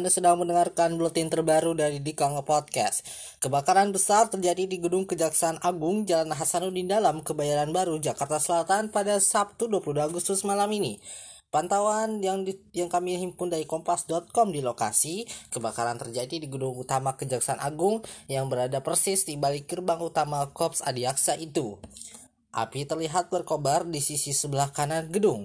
Anda 0.00 0.08
sedang 0.08 0.40
mendengarkan 0.40 0.96
buletin 0.96 1.28
terbaru 1.28 1.76
dari 1.76 2.00
Dikang 2.00 2.32
Podcast. 2.48 3.04
Kebakaran 3.36 3.92
besar 3.92 4.32
terjadi 4.32 4.64
di 4.64 4.80
Gedung 4.80 5.04
Kejaksaan 5.04 5.60
Agung 5.60 6.08
Jalan 6.08 6.32
Hasanuddin 6.32 6.88
Dalam, 6.88 7.20
Kebayoran 7.20 7.68
Baru, 7.68 8.00
Jakarta 8.00 8.40
Selatan 8.40 8.88
pada 8.88 9.20
Sabtu 9.20 9.68
20 9.68 10.00
Agustus 10.00 10.40
malam 10.48 10.72
ini. 10.72 10.96
Pantauan 11.52 12.24
yang 12.24 12.48
di, 12.48 12.56
yang 12.72 12.88
kami 12.88 13.20
himpun 13.20 13.52
dari 13.52 13.68
kompas.com 13.68 14.48
di 14.48 14.64
lokasi, 14.64 15.28
kebakaran 15.52 16.00
terjadi 16.00 16.40
di 16.40 16.48
gedung 16.48 16.80
utama 16.80 17.20
Kejaksaan 17.20 17.60
Agung 17.60 18.00
yang 18.24 18.48
berada 18.48 18.80
persis 18.80 19.28
di 19.28 19.36
balik 19.36 19.68
gerbang 19.68 20.00
utama 20.00 20.48
Kops 20.48 20.80
Adiaksa 20.80 21.36
itu. 21.36 21.76
Api 22.56 22.88
terlihat 22.88 23.28
berkobar 23.28 23.84
di 23.84 24.00
sisi 24.00 24.32
sebelah 24.32 24.72
kanan 24.72 25.12
gedung. 25.12 25.44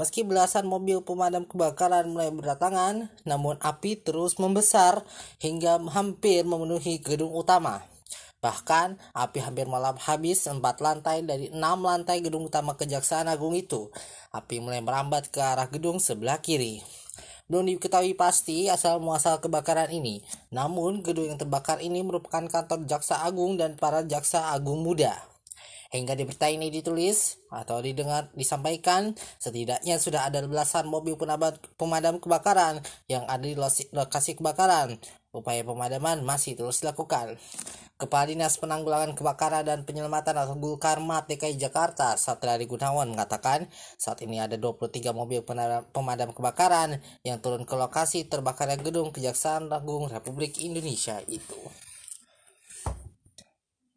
Meski 0.00 0.24
belasan 0.24 0.64
mobil 0.64 1.04
pemadam 1.04 1.44
kebakaran 1.44 2.08
mulai 2.08 2.32
berdatangan, 2.32 3.12
namun 3.28 3.60
api 3.60 4.00
terus 4.00 4.40
membesar 4.40 5.04
hingga 5.44 5.76
hampir 5.92 6.40
memenuhi 6.48 7.04
gedung 7.04 7.36
utama. 7.36 7.84
Bahkan, 8.40 8.96
api 9.12 9.44
hampir 9.44 9.68
malam 9.68 10.00
habis 10.00 10.48
empat 10.48 10.80
lantai 10.80 11.20
dari 11.20 11.52
enam 11.52 11.84
lantai 11.84 12.24
gedung 12.24 12.48
utama 12.48 12.80
Kejaksaan 12.80 13.28
Agung 13.28 13.52
itu. 13.52 13.92
Api 14.32 14.64
mulai 14.64 14.80
merambat 14.80 15.28
ke 15.28 15.36
arah 15.36 15.68
gedung 15.68 16.00
sebelah 16.00 16.40
kiri. 16.40 16.80
Belum 17.44 17.68
diketahui 17.68 18.16
pasti 18.16 18.72
asal 18.72 19.04
muasal 19.04 19.44
kebakaran 19.44 19.92
ini. 19.92 20.24
Namun, 20.48 21.04
gedung 21.04 21.28
yang 21.28 21.36
terbakar 21.36 21.84
ini 21.84 22.00
merupakan 22.00 22.48
kantor 22.48 22.88
Jaksa 22.88 23.20
Agung 23.20 23.60
dan 23.60 23.76
para 23.76 24.00
Jaksa 24.00 24.48
Agung 24.48 24.80
muda. 24.80 25.20
Hingga 25.90 26.14
di 26.14 26.22
berita 26.22 26.46
ini 26.46 26.70
ditulis 26.70 27.42
atau 27.50 27.82
didengar 27.82 28.30
disampaikan, 28.38 29.10
setidaknya 29.42 29.98
sudah 29.98 30.22
ada 30.30 30.38
belasan 30.46 30.86
mobil 30.86 31.18
pemadam 31.74 32.22
kebakaran 32.22 32.78
yang 33.10 33.26
ada 33.26 33.42
di 33.42 33.58
lokasi 33.90 34.38
kebakaran. 34.38 35.02
Upaya 35.34 35.66
pemadaman 35.66 36.22
masih 36.22 36.54
terus 36.54 36.82
dilakukan. 36.82 37.38
Kepala 38.00 38.32
Dinas 38.32 38.58
Penanggulangan 38.58 39.12
Kebakaran 39.18 39.62
dan 39.62 39.82
Penyelamatan 39.82 40.32
atau 40.32 40.56
Gulkarmat 40.58 41.26
DKI 41.30 41.54
Jakarta, 41.58 42.14
Satriadi 42.18 42.64
Gunawan 42.70 43.10
mengatakan 43.10 43.66
saat 43.98 44.22
ini 44.26 44.40
ada 44.40 44.58
23 44.58 44.90
mobil 45.10 45.42
pemadam 45.90 46.30
kebakaran 46.34 47.02
yang 47.26 47.42
turun 47.42 47.66
ke 47.66 47.74
lokasi 47.78 48.26
terbakarnya 48.26 48.78
gedung 48.78 49.10
Kejaksaan 49.10 49.70
Agung 49.70 50.06
Republik 50.06 50.58
Indonesia 50.62 51.18
itu. 51.30 51.58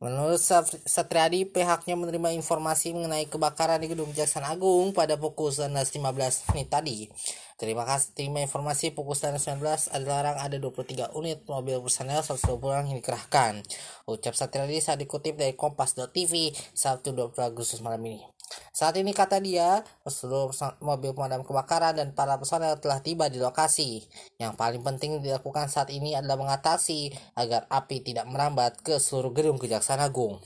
Menurut 0.03 0.35
Satriadi, 0.83 1.47
pihaknya 1.47 1.95
menerima 1.95 2.35
informasi 2.35 2.91
mengenai 2.91 3.23
kebakaran 3.31 3.79
di 3.79 3.87
Gedung 3.87 4.11
Kejaksaan 4.11 4.43
Agung 4.43 4.91
pada 4.91 5.15
pukul 5.15 5.47
19.15 5.47 6.51
menit 6.51 6.67
tadi. 6.67 7.07
Terima 7.55 7.87
kasih 7.87 8.11
terima 8.11 8.43
informasi 8.43 8.91
pukul 8.91 9.15
19 9.15 9.63
ada 9.63 10.03
larang 10.03 10.35
ada 10.35 10.59
23 10.59 11.15
unit 11.15 11.47
mobil 11.47 11.79
personel 11.79 12.19
120 12.19 12.59
orang 12.67 12.91
yang 12.91 12.99
dikerahkan. 12.99 13.63
Ucap 14.03 14.35
Satriadi 14.35 14.83
saat 14.83 14.99
dikutip 14.99 15.39
dari 15.39 15.55
kompas.tv 15.55 16.51
Sabtu 16.75 17.15
20 17.15 17.39
Agustus 17.39 17.79
malam 17.79 18.03
ini. 18.03 18.32
Saat 18.73 18.97
ini 18.97 19.13
kata 19.13 19.37
dia, 19.37 19.85
seluruh 20.01 20.49
mobil 20.81 21.13
pemadam 21.13 21.45
kebakaran 21.45 21.93
dan 21.93 22.09
para 22.17 22.41
personel 22.41 22.81
telah 22.81 23.05
tiba 23.05 23.29
di 23.29 23.37
lokasi. 23.37 24.01
Yang 24.41 24.57
paling 24.57 24.81
penting 24.81 25.21
dilakukan 25.21 25.69
saat 25.69 25.93
ini 25.93 26.17
adalah 26.17 26.41
mengatasi 26.41 27.13
agar 27.37 27.69
api 27.69 28.01
tidak 28.01 28.25
merambat 28.25 28.81
ke 28.81 28.97
seluruh 28.97 29.29
gedung 29.29 29.61
Kejaksaan 29.61 30.01
Agung. 30.01 30.41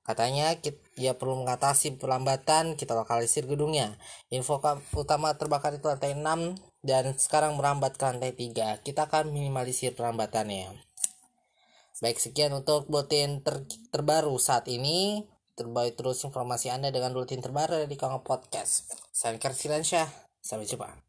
Katanya 0.00 0.56
dia 0.96 1.12
perlu 1.12 1.44
mengatasi 1.44 2.00
perlambatan, 2.00 2.80
kita 2.80 2.96
lokalisir 2.96 3.44
gedungnya. 3.44 4.00
Info 4.32 4.56
utama 4.96 5.36
terbakar 5.36 5.76
itu 5.76 5.92
lantai 5.92 6.16
6 6.16 6.24
dan 6.80 7.12
sekarang 7.20 7.60
merambat 7.60 8.00
ke 8.00 8.08
lantai 8.08 8.32
3. 8.32 8.80
Kita 8.80 9.12
akan 9.12 9.28
minimalisir 9.28 9.92
perlambatannya. 9.92 10.72
Baik 12.00 12.16
sekian 12.16 12.56
untuk 12.56 12.88
bulletin 12.88 13.44
ter 13.44 13.68
terbaru 13.92 14.40
saat 14.40 14.64
ini 14.72 15.28
terbaik 15.58 15.98
terus 15.98 16.22
informasi 16.22 16.70
Anda 16.70 16.94
dengan 16.94 17.10
rutin 17.10 17.42
terbaru 17.42 17.90
di 17.90 17.98
Kongo 17.98 18.22
Podcast. 18.22 18.94
Saya 19.10 19.34
Fikar 19.34 19.58
Silansyah. 19.58 20.06
Sampai 20.38 20.70
jumpa. 20.70 21.07